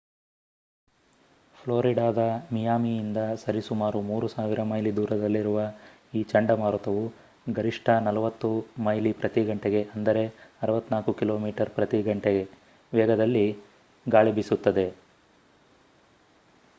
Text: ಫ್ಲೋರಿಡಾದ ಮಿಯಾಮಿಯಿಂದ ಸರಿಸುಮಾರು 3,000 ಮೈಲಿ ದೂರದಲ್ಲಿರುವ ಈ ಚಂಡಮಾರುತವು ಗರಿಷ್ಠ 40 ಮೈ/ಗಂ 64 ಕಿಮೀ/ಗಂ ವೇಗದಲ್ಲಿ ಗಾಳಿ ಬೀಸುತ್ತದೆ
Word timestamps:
ಫ್ಲೋರಿಡಾದ 1.57 2.21
ಮಿಯಾಮಿಯಿಂದ 2.53 3.19
ಸರಿಸುಮಾರು 3.41 3.99
3,000 4.07 4.65
ಮೈಲಿ 4.71 4.93
ದೂರದಲ್ಲಿರುವ 4.97 5.59
ಈ 6.13 6.23
ಚಂಡಮಾರುತವು 6.31 7.03
ಗರಿಷ್ಠ 7.47 7.87
40 8.07 8.51
ಮೈ/ಗಂ 8.87 9.61
64 10.71 11.15
ಕಿಮೀ/ಗಂ 11.21 12.19
ವೇಗದಲ್ಲಿ 12.93 13.47
ಗಾಳಿ 14.05 14.33
ಬೀಸುತ್ತದೆ 14.39 14.87